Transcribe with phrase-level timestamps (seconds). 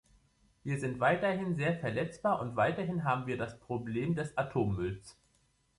[0.63, 5.15] Wir sind weiterhin sehr verletzbar, und weiterhin haben wir das Problem des Atommülls.